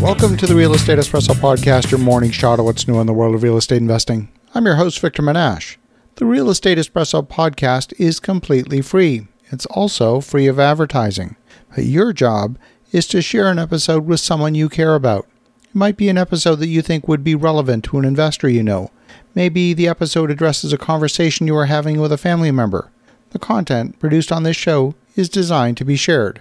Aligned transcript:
Welcome 0.00 0.36
to 0.36 0.46
the 0.46 0.54
Real 0.54 0.74
Estate 0.74 1.00
Espresso 1.00 1.34
Podcast, 1.34 1.90
your 1.90 1.98
morning 1.98 2.30
shot 2.30 2.60
of 2.60 2.64
what's 2.64 2.86
new 2.86 3.00
in 3.00 3.08
the 3.08 3.12
world 3.12 3.34
of 3.34 3.42
real 3.42 3.56
estate 3.56 3.78
investing. 3.78 4.28
I'm 4.54 4.64
your 4.64 4.76
host, 4.76 5.00
Victor 5.00 5.22
Menasce. 5.22 5.76
The 6.14 6.24
Real 6.24 6.50
Estate 6.50 6.78
Espresso 6.78 7.26
Podcast 7.26 7.92
is 7.98 8.20
completely 8.20 8.80
free. 8.80 9.26
It's 9.50 9.66
also 9.66 10.20
free 10.20 10.46
of 10.46 10.60
advertising. 10.60 11.34
But 11.74 11.84
your 11.84 12.12
job 12.12 12.58
is 12.92 13.08
to 13.08 13.20
share 13.20 13.50
an 13.50 13.58
episode 13.58 14.06
with 14.06 14.20
someone 14.20 14.54
you 14.54 14.68
care 14.68 14.94
about. 14.94 15.26
It 15.64 15.74
might 15.74 15.96
be 15.96 16.08
an 16.08 16.16
episode 16.16 16.56
that 16.56 16.68
you 16.68 16.80
think 16.80 17.08
would 17.08 17.24
be 17.24 17.34
relevant 17.34 17.82
to 17.86 17.98
an 17.98 18.04
investor 18.04 18.48
you 18.48 18.62
know. 18.62 18.92
Maybe 19.34 19.74
the 19.74 19.88
episode 19.88 20.30
addresses 20.30 20.72
a 20.72 20.78
conversation 20.78 21.48
you 21.48 21.56
are 21.56 21.66
having 21.66 22.00
with 22.00 22.12
a 22.12 22.18
family 22.18 22.52
member. 22.52 22.92
The 23.30 23.40
content 23.40 23.98
produced 23.98 24.30
on 24.30 24.44
this 24.44 24.56
show 24.56 24.94
is 25.16 25.28
designed 25.28 25.76
to 25.78 25.84
be 25.84 25.96
shared. 25.96 26.40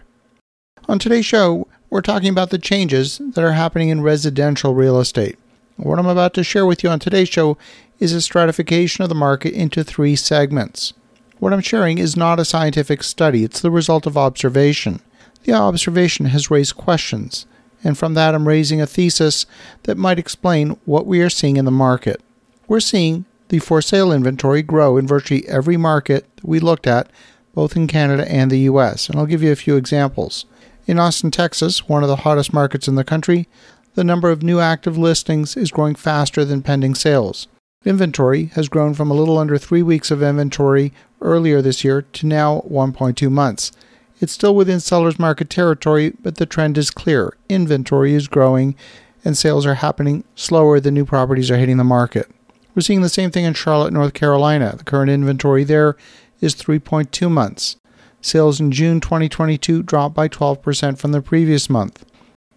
On 0.87 0.99
today's 0.99 1.25
show, 1.25 1.67
we're 1.89 2.01
talking 2.01 2.29
about 2.29 2.49
the 2.49 2.57
changes 2.57 3.19
that 3.19 3.43
are 3.43 3.53
happening 3.53 3.89
in 3.89 4.01
residential 4.01 4.73
real 4.73 4.99
estate. 4.99 5.37
What 5.77 5.99
I'm 5.99 6.07
about 6.07 6.33
to 6.33 6.43
share 6.43 6.65
with 6.65 6.83
you 6.83 6.89
on 6.89 6.99
today's 6.99 7.29
show 7.29 7.57
is 7.99 8.11
a 8.11 8.21
stratification 8.21 9.03
of 9.03 9.09
the 9.09 9.15
market 9.15 9.53
into 9.53 9.83
three 9.83 10.15
segments. 10.15 10.93
What 11.39 11.53
I'm 11.53 11.61
sharing 11.61 11.97
is 11.97 12.17
not 12.17 12.39
a 12.39 12.45
scientific 12.45 13.03
study, 13.03 13.43
it's 13.43 13.61
the 13.61 13.71
result 13.71 14.05
of 14.05 14.17
observation. 14.17 15.01
The 15.43 15.53
observation 15.53 16.25
has 16.27 16.51
raised 16.51 16.75
questions, 16.75 17.45
and 17.83 17.97
from 17.97 18.15
that, 18.15 18.35
I'm 18.35 18.47
raising 18.47 18.81
a 18.81 18.87
thesis 18.87 19.45
that 19.83 19.97
might 19.97 20.19
explain 20.19 20.77
what 20.85 21.05
we 21.05 21.21
are 21.21 21.29
seeing 21.29 21.57
in 21.57 21.65
the 21.65 21.71
market. 21.71 22.21
We're 22.67 22.79
seeing 22.79 23.25
the 23.47 23.59
for 23.59 23.81
sale 23.81 24.11
inventory 24.11 24.61
grow 24.61 24.97
in 24.97 25.07
virtually 25.07 25.47
every 25.47 25.77
market 25.77 26.25
that 26.35 26.45
we 26.45 26.59
looked 26.59 26.87
at, 26.87 27.09
both 27.53 27.77
in 27.77 27.87
Canada 27.87 28.29
and 28.29 28.51
the 28.51 28.59
US, 28.71 29.07
and 29.07 29.17
I'll 29.17 29.25
give 29.25 29.43
you 29.43 29.51
a 29.51 29.55
few 29.55 29.77
examples. 29.77 30.45
In 30.87 30.99
Austin, 30.99 31.31
Texas, 31.31 31.89
one 31.89 32.01
of 32.01 32.07
the 32.07 32.15
hottest 32.17 32.53
markets 32.53 32.87
in 32.87 32.95
the 32.95 33.03
country, 33.03 33.49
the 33.95 34.05
number 34.05 34.31
of 34.31 34.41
new 34.41 34.61
active 34.61 34.97
listings 34.97 35.57
is 35.57 35.69
growing 35.69 35.95
faster 35.95 36.45
than 36.45 36.61
pending 36.61 36.95
sales. 36.95 37.49
Inventory 37.83 38.45
has 38.55 38.69
grown 38.69 38.93
from 38.93 39.11
a 39.11 39.13
little 39.13 39.37
under 39.37 39.57
three 39.57 39.83
weeks 39.83 40.11
of 40.11 40.23
inventory 40.23 40.93
earlier 41.19 41.61
this 41.61 41.83
year 41.83 42.03
to 42.03 42.25
now 42.25 42.61
1.2 42.61 43.29
months. 43.29 43.73
It's 44.21 44.31
still 44.31 44.55
within 44.55 44.79
seller's 44.79 45.19
market 45.19 45.49
territory, 45.49 46.13
but 46.21 46.37
the 46.37 46.45
trend 46.45 46.77
is 46.77 46.89
clear. 46.89 47.35
Inventory 47.49 48.13
is 48.13 48.29
growing 48.29 48.73
and 49.25 49.37
sales 49.37 49.65
are 49.65 49.75
happening 49.75 50.23
slower 50.35 50.79
than 50.79 50.93
new 50.93 51.05
properties 51.05 51.51
are 51.51 51.57
hitting 51.57 51.77
the 51.77 51.83
market. 51.83 52.31
We're 52.73 52.81
seeing 52.81 53.01
the 53.01 53.09
same 53.09 53.29
thing 53.29 53.43
in 53.43 53.55
Charlotte, 53.55 53.91
North 53.91 54.13
Carolina. 54.13 54.75
The 54.77 54.85
current 54.85 55.11
inventory 55.11 55.65
there 55.65 55.97
is 56.39 56.55
3.2 56.55 57.29
months. 57.29 57.75
Sales 58.27 58.59
in 58.59 58.73
June 58.73 58.99
2022 58.99 59.83
dropped 59.83 60.13
by 60.13 60.27
12% 60.27 60.97
from 60.97 61.13
the 61.13 61.21
previous 61.21 61.69
month. 61.69 62.05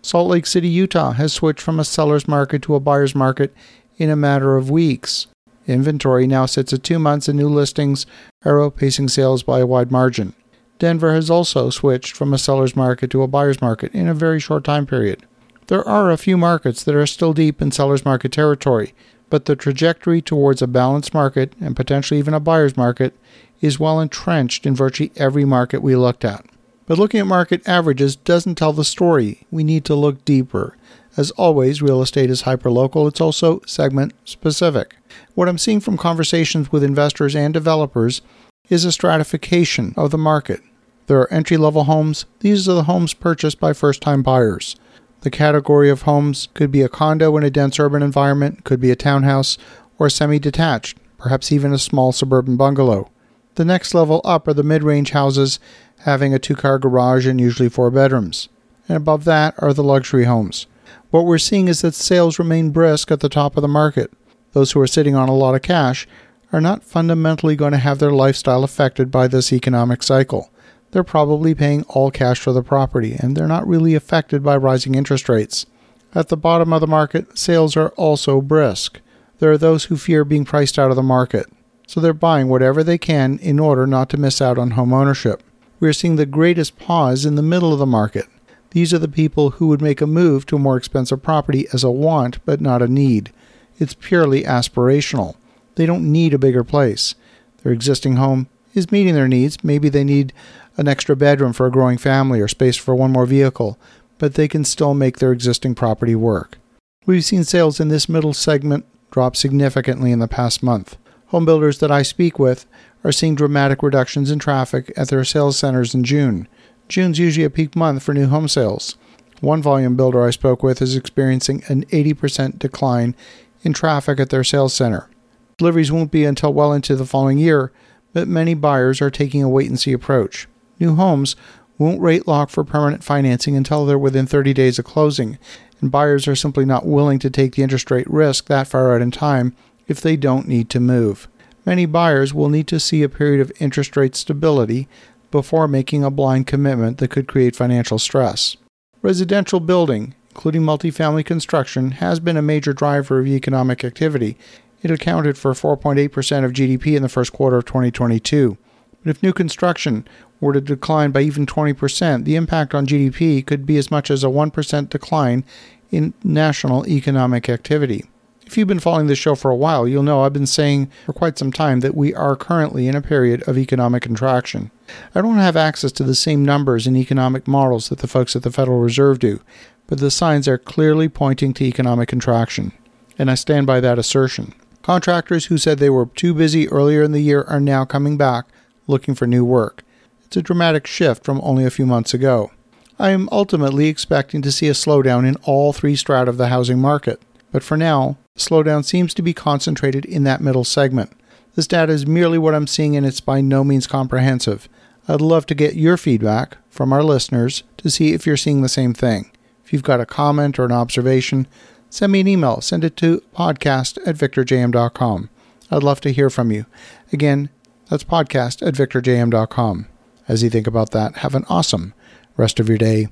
Salt 0.03 0.29
Lake 0.29 0.45
City, 0.45 0.67
Utah 0.67 1.12
has 1.12 1.33
switched 1.33 1.61
from 1.61 1.79
a 1.79 1.85
seller's 1.85 2.27
market 2.27 2.61
to 2.62 2.75
a 2.75 2.81
buyer's 2.81 3.15
market 3.15 3.55
in 3.97 4.11
a 4.11 4.17
matter 4.17 4.57
of 4.57 4.69
weeks. 4.69 5.29
Inventory 5.69 6.27
now 6.27 6.45
sits 6.45 6.73
at 6.73 6.83
two 6.83 6.99
months 6.99 7.29
and 7.29 7.39
new 7.39 7.49
listings 7.49 8.05
are 8.45 8.55
outpacing 8.55 9.09
sales 9.09 9.45
by 9.45 9.61
a 9.61 9.67
wide 9.67 9.93
margin. 9.93 10.35
Denver 10.81 11.15
has 11.15 11.31
also 11.31 11.71
switched 11.71 12.17
from 12.17 12.34
a 12.34 12.39
seller's 12.39 12.75
market 12.75 13.09
to 13.11 13.23
a 13.23 13.29
buyer's 13.29 13.61
market 13.61 13.95
in 13.95 14.09
a 14.09 14.15
very 14.15 14.41
short 14.41 14.65
time 14.65 14.87
period. 14.87 15.25
There 15.69 15.87
are 15.87 16.11
a 16.11 16.19
few 16.19 16.37
markets 16.37 16.83
that 16.83 16.97
are 16.97 17.07
still 17.07 17.33
deep 17.33 17.62
in 17.62 17.71
seller's 17.71 18.05
market 18.05 18.33
territory, 18.33 18.93
but 19.29 19.45
the 19.45 19.55
trajectory 19.55 20.21
towards 20.21 20.62
a 20.62 20.67
balanced 20.67 21.15
market 21.15 21.53
and 21.61 21.77
potentially 21.77 22.19
even 22.19 22.34
a 22.34 22.41
buyer's 22.41 22.77
market 22.77 23.15
is 23.61 23.80
well 23.80 24.00
entrenched 24.00 24.66
in 24.66 24.75
virtually 24.75 25.12
every 25.16 25.44
market 25.44 25.83
we 25.83 25.97
looked 25.97 26.25
at. 26.25 26.44
But 26.86 26.98
looking 26.98 27.20
at 27.20 27.27
market 27.27 27.69
averages 27.69 28.16
doesn't 28.16 28.56
tell 28.56 28.72
the 28.72 28.84
story. 28.84 29.47
We 29.50 29.62
need 29.62 29.84
to 29.84 29.94
look 29.94 30.25
deeper. 30.25 30.77
As 31.16 31.30
always, 31.33 31.83
real 31.83 32.03
estate 32.03 32.31
is 32.31 32.42
hyperlocal, 32.42 33.08
it's 33.08 33.20
also 33.20 33.61
segment 33.66 34.14
specific. 34.25 34.97
What 35.34 35.48
I'm 35.48 35.58
seeing 35.58 35.81
from 35.81 35.97
conversations 35.97 36.72
with 36.72 36.84
investors 36.84 37.37
and 37.37 37.53
developers 37.53 38.22
is 38.69 38.84
a 38.84 38.93
stratification 38.93 39.93
of 39.97 40.10
the 40.10 40.19
market. 40.19 40.60
There 41.06 41.19
are 41.19 41.32
entry 41.32 41.56
level 41.56 41.84
homes, 41.84 42.25
these 42.38 42.69
are 42.69 42.75
the 42.75 42.84
homes 42.84 43.15
purchased 43.15 43.59
by 43.59 43.72
first 43.72 44.00
time 44.00 44.22
buyers. 44.22 44.76
The 45.22 45.31
category 45.31 45.91
of 45.91 46.03
homes 46.03 46.49
could 46.54 46.70
be 46.70 46.82
a 46.82 46.88
condo 46.88 47.37
in 47.37 47.43
a 47.43 47.50
dense 47.50 47.78
urban 47.78 48.03
environment, 48.03 48.65
could 48.65 48.81
be 48.81 48.91
a 48.91 48.97
townhouse, 48.97 49.59
or 49.99 50.09
semi 50.09 50.38
detached, 50.38 50.99
perhaps 51.19 51.53
even 51.53 51.72
a 51.72 51.78
small 51.78 52.12
suburban 52.12 52.56
bungalow. 52.56 53.10
The 53.56 53.65
next 53.65 53.94
level 53.94 54.21
up 54.25 54.47
are 54.49 54.55
the 54.55 54.62
mid 54.62 54.83
range 54.83 55.11
houses 55.11 55.59
having 55.99 56.33
a 56.33 56.38
two 56.38 56.55
car 56.55 56.78
garage 56.78 57.27
and 57.27 57.41
usually 57.41 57.69
four 57.69 57.91
bedrooms. 57.91 58.49
And 58.88 58.97
above 58.97 59.25
that 59.25 59.55
are 59.59 59.72
the 59.72 59.84
luxury 59.84 60.25
homes. 60.25 60.66
What 61.11 61.25
we're 61.25 61.38
seeing 61.38 61.69
is 61.69 61.81
that 61.83 61.94
sales 61.94 62.38
remain 62.38 62.71
brisk 62.71 63.11
at 63.11 63.21
the 63.21 63.28
top 63.28 63.56
of 63.56 63.62
the 63.62 63.69
market. 63.69 64.12
Those 64.53 64.72
who 64.72 64.81
are 64.81 64.87
sitting 64.87 65.15
on 65.15 65.28
a 65.28 65.34
lot 65.34 65.55
of 65.55 65.62
cash 65.62 66.06
are 66.53 66.61
not 66.61 66.83
fundamentally 66.83 67.56
going 67.56 67.72
to 67.72 67.78
have 67.78 67.99
their 67.99 68.11
lifestyle 68.11 68.65
affected 68.65 69.11
by 69.11 69.28
this 69.28 69.53
economic 69.53 70.03
cycle. 70.03 70.50
They're 70.91 71.05
probably 71.05 71.55
paying 71.55 71.84
all 71.84 72.11
cash 72.11 72.41
for 72.41 72.53
the 72.53 72.62
property, 72.62 73.15
and 73.19 73.37
they're 73.37 73.47
not 73.47 73.67
really 73.67 73.94
affected 73.94 74.43
by 74.43 74.56
rising 74.56 74.97
interest 74.97 75.28
rates. 75.28 75.67
At 76.15 76.28
the 76.28 76.37
bottom 76.37 76.72
of 76.72 76.81
the 76.81 76.88
market, 76.88 77.38
sales 77.38 77.77
are 77.77 77.91
also 77.91 78.41
brisk. 78.41 79.00
There 79.38 79.53
are 79.53 79.59
those 79.59 79.84
who 79.84 79.97
fear 79.97 80.25
being 80.25 80.44
priced 80.44 80.78
out 80.78 80.91
of 80.91 80.97
the 80.97 81.03
market 81.03 81.47
so 81.91 81.99
they're 81.99 82.15
buying 82.15 82.47
whatever 82.47 82.84
they 82.84 82.97
can 82.97 83.37
in 83.41 83.59
order 83.59 83.84
not 83.84 84.09
to 84.09 84.17
miss 84.17 84.41
out 84.41 84.59
on 84.59 84.71
home 84.71 84.93
ownership. 84.93 85.43
We 85.81 85.89
are 85.89 85.93
seeing 85.93 86.15
the 86.15 86.25
greatest 86.25 86.78
pause 86.78 87.27
in 87.27 87.34
the 87.34 87.43
middle 87.43 87.73
of 87.73 87.81
the 87.81 87.84
market. 87.87 88.27
These 88.71 88.95
are 88.95 89.01
the 89.01 89.09
people 89.09 89.51
who 89.51 89.67
would 89.67 89.83
make 89.83 90.00
a 90.00 90.06
move 90.06 90.47
to 90.47 90.55
a 90.55 90.61
more 90.61 90.77
expensive 90.77 91.21
property 91.21 91.67
as 91.73 91.83
a 91.83 91.91
want 91.91 92.39
but 92.45 92.61
not 92.61 92.81
a 92.81 92.87
need. 92.87 93.33
It's 93.81 93.95
purely 93.95 94.45
aspirational. 94.45 95.34
They 95.75 95.84
don't 95.84 96.12
need 96.12 96.33
a 96.33 96.39
bigger 96.39 96.62
place. 96.62 97.17
Their 97.65 97.73
existing 97.73 98.15
home 98.15 98.49
is 98.73 98.93
meeting 98.93 99.17
their 99.17 99.27
needs. 99.27 99.65
Maybe 99.65 99.89
they 99.89 100.05
need 100.05 100.33
an 100.77 100.87
extra 100.87 101.17
bedroom 101.17 101.53
for 101.53 101.67
a 101.67 101.73
growing 101.73 101.99
family 101.99 102.41
or 102.41 102.47
space 102.47 102.77
for 102.77 102.95
one 102.95 103.11
more 103.11 103.27
vehicle, 103.27 103.81
but 104.17 104.34
they 104.34 104.47
can 104.47 104.62
still 104.62 104.95
make 104.95 105.19
their 105.19 105.33
existing 105.33 105.75
property 105.75 106.15
work. 106.15 106.56
We've 107.05 107.25
seen 107.25 107.43
sales 107.43 107.81
in 107.81 107.89
this 107.89 108.09
middle 108.09 108.33
segment 108.33 108.87
drop 109.11 109.34
significantly 109.34 110.12
in 110.12 110.21
the 110.21 110.29
past 110.29 110.62
month. 110.62 110.97
Home 111.31 111.45
builders 111.45 111.79
that 111.79 111.93
I 111.93 112.03
speak 112.03 112.41
with 112.41 112.67
are 113.05 113.13
seeing 113.13 113.37
dramatic 113.37 113.85
reductions 113.85 114.33
in 114.33 114.41
traffic 114.41 114.93
at 114.97 115.09
their 115.09 115.23
sales 115.23 115.57
centers 115.57 115.95
in 115.95 116.03
June. 116.03 116.49
June's 116.89 117.21
usually 117.21 117.45
a 117.45 117.51
peak 117.51 117.77
month 117.77 118.03
for 118.03 118.13
new 118.13 118.27
home 118.27 118.49
sales. 118.49 118.97
One 119.41 119.63
volume 119.63 119.95
builder 119.97 120.25
I 120.25 120.31
spoke 120.31 120.65
with 120.65 120.83
is 120.83 120.97
experiencing 120.97 121.63
an 121.69 121.85
80% 121.87 122.59
decline 122.59 123.15
in 123.63 123.73
traffic 123.73 124.19
at 124.19 124.31
their 124.31 124.43
sales 124.43 124.75
center. 124.75 125.09
Deliveries 125.57 125.93
won't 125.93 126.11
be 126.11 126.25
until 126.25 126.53
well 126.53 126.73
into 126.73 126.97
the 126.97 127.07
following 127.07 127.39
year, 127.39 127.71
but 128.12 128.27
many 128.27 128.55
buyers 128.55 129.01
are 129.01 129.11
taking 129.11 129.41
a 129.41 129.49
wait 129.49 129.69
and 129.69 129.79
see 129.79 129.93
approach. 129.93 130.49
New 130.81 130.97
homes 130.97 131.37
won't 131.79 132.01
rate 132.01 132.27
lock 132.27 132.51
for 132.51 132.65
permanent 132.65 133.05
financing 133.05 133.57
until 133.57 133.87
they're 133.87 133.97
within 133.97 134.27
30 134.27 134.53
days 134.53 134.81
of 134.81 134.85
closing, 134.85 135.39
and 135.81 135.93
buyers 135.93 136.27
are 136.27 136.35
simply 136.35 136.65
not 136.65 136.87
willing 136.87 137.21
to 137.21 137.31
take 137.31 137.55
the 137.55 137.62
interest 137.62 137.89
rate 137.89 138.11
risk 138.11 138.47
that 138.47 138.67
far 138.67 138.93
out 138.93 139.01
in 139.01 139.12
time 139.12 139.55
if 139.91 140.01
they 140.01 140.17
don't 140.17 140.47
need 140.47 140.71
to 140.71 140.78
move. 140.78 141.28
Many 141.67 141.84
buyers 141.84 142.33
will 142.33 142.49
need 142.49 142.69
to 142.69 142.78
see 142.78 143.03
a 143.03 143.09
period 143.09 143.41
of 143.41 143.53
interest 143.59 143.97
rate 143.97 144.15
stability 144.15 144.89
before 145.33 145.67
making 145.67 146.05
a 146.05 146.11
blind 146.11 146.47
commitment 146.47 146.99
that 146.99 147.11
could 147.11 147.27
create 147.27 147.56
financial 147.56 147.99
stress. 147.99 148.56
Residential 149.03 149.59
building, 149.59 150.15
including 150.31 150.62
multifamily 150.62 151.25
construction, 151.25 151.91
has 151.93 152.21
been 152.21 152.37
a 152.37 152.43
major 152.43 152.73
driver 152.73 153.19
of 153.19 153.27
economic 153.27 153.84
activity. 153.84 154.39
It 154.81 154.93
accounted 154.93 155.37
for 155.37 155.53
4.8% 155.53 156.45
of 156.45 156.53
GDP 156.53 156.97
in 156.97 157.03
the 157.03 157.09
first 157.09 157.33
quarter 157.33 157.59
of 157.59 157.65
2022. 157.65 158.56
But 159.03 159.11
if 159.11 159.23
new 159.23 159.33
construction 159.33 160.06
were 160.41 160.53
to 160.53 160.61
decline 160.61 161.11
by 161.11 161.23
even 161.23 161.47
20%, 161.47 162.25
the 162.25 162.37
impact 162.37 162.75
on 162.75 162.87
GDP 162.87 163.45
could 163.45 163.67
be 163.67 163.77
as 163.77 163.91
much 163.91 164.09
as 164.09 164.23
a 164.23 164.29
1% 164.29 164.89
decline 164.89 165.44
in 165.91 166.14
national 166.23 166.87
economic 166.87 167.49
activity. 167.49 168.05
If 168.50 168.58
you've 168.58 168.67
been 168.67 168.81
following 168.81 169.06
this 169.06 169.17
show 169.17 169.37
for 169.37 169.52
a 169.52 169.56
while, 169.56 169.87
you'll 169.87 170.02
know 170.02 170.23
I've 170.23 170.32
been 170.32 170.44
saying 170.44 170.91
for 171.06 171.12
quite 171.12 171.38
some 171.38 171.52
time 171.52 171.81
that 171.81 171.94
we 171.94 172.12
are 172.12 172.35
currently 172.35 172.88
in 172.88 172.97
a 172.97 173.00
period 173.00 173.44
of 173.47 173.56
economic 173.56 174.02
contraction. 174.02 174.73
I 175.14 175.20
don't 175.23 175.37
have 175.37 175.56
access 175.56 175.93
to 175.93 176.02
the 176.02 176.17
same 176.17 176.44
numbers 176.44 176.85
and 176.85 176.97
economic 176.97 177.47
models 177.47 177.91
that 177.91 178.00
the 178.00 178.08
folks 178.08 178.35
at 178.35 178.43
the 178.43 178.50
Federal 178.50 178.81
Reserve 178.81 179.20
do, 179.20 179.41
but 179.87 180.00
the 180.00 180.11
signs 180.11 180.49
are 180.49 180.58
clearly 180.58 181.08
pointing 181.08 181.55
to 181.55 181.64
economic 181.64 182.08
contraction, 182.08 182.73
and 183.17 183.31
I 183.31 183.37
stand 183.37 183.69
by 183.69 183.79
that 183.79 184.00
assertion. 184.00 184.52
Contractors 184.82 185.47
who 185.47 185.56
said 185.56 185.79
they 185.79 185.88
were 185.88 186.06
too 186.06 186.35
busy 186.35 186.69
earlier 186.70 187.05
in 187.05 187.12
the 187.12 187.23
year 187.23 187.44
are 187.44 187.61
now 187.61 187.85
coming 187.85 188.17
back 188.17 188.47
looking 188.88 189.14
for 189.14 189.29
new 189.29 189.44
work. 189.44 189.85
It's 190.25 190.37
a 190.37 190.43
dramatic 190.43 190.88
shift 190.88 191.23
from 191.23 191.41
only 191.44 191.64
a 191.64 191.70
few 191.70 191.87
months 191.87 192.14
ago. 192.14 192.50
I 192.99 193.11
am 193.11 193.29
ultimately 193.31 193.87
expecting 193.87 194.43
to 194.43 194.50
see 194.50 194.67
a 194.67 194.73
slowdown 194.73 195.25
in 195.25 195.37
all 195.44 195.73
three 195.73 195.94
strata 195.94 196.29
of 196.29 196.37
the 196.37 196.49
housing 196.49 196.81
market. 196.81 197.23
But 197.52 197.62
for 197.62 197.76
now, 197.76 198.17
slowdown 198.37 198.85
seems 198.85 199.14
to 199.14 199.23
be 199.23 199.32
concentrated 199.32 200.05
in 200.05 200.25
that 200.25 200.41
middle 200.41 200.64
segment. 200.64 201.12
This 201.55 201.67
data 201.67 201.93
is 201.93 202.06
merely 202.06 202.38
what 202.38 202.55
I'm 202.55 202.67
seeing 202.67 202.97
and 202.97 203.05
it's 203.05 203.20
by 203.20 203.41
no 203.41 203.64
means 203.64 203.87
comprehensive. 203.87 204.69
I'd 205.08 205.20
love 205.20 205.47
to 205.47 205.55
get 205.55 205.75
your 205.75 205.97
feedback 205.97 206.58
from 206.69 206.93
our 206.93 207.02
listeners 207.02 207.64
to 207.79 207.91
see 207.91 208.12
if 208.12 208.26
you're 208.26 208.37
seeing 208.37 208.62
the 208.62 208.69
same 208.69 208.94
thing. 208.94 209.31
If 209.64 209.73
you've 209.73 209.82
got 209.82 210.00
a 210.00 210.06
comment 210.06 210.58
or 210.58 210.64
an 210.64 210.73
observation, 210.73 211.47
send 211.88 212.12
me 212.12 212.20
an 212.20 212.29
email. 212.29 212.61
Send 212.61 212.85
it 212.85 212.97
to 212.99 213.23
podcast 213.37 213.99
at 214.06 214.17
victorjm.com. 214.17 215.31
I'd 215.70 215.82
love 215.82 216.00
to 216.02 216.12
hear 216.12 216.31
from 216.31 216.50
you. 216.50 216.67
Again, 217.12 217.50
that's 217.88 218.05
podcast 218.05 218.67
at 218.67 218.75
victorjm.com. 218.75 219.87
As 220.29 220.43
you 220.43 220.50
think 220.50 220.67
about 220.67 220.93
that, 220.93 221.17
have 221.19 221.35
an 221.35 221.44
awesome 221.49 221.93
rest 222.37 222.61
of 222.61 222.69
your 222.69 222.79
day. 222.79 223.08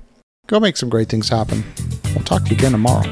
Go 0.47 0.59
make 0.59 0.77
some 0.77 0.89
great 0.89 1.09
things 1.09 1.29
happen. 1.29 1.63
We'll 2.15 2.23
talk 2.23 2.43
to 2.43 2.49
you 2.49 2.55
again 2.55 2.71
tomorrow. 2.71 3.11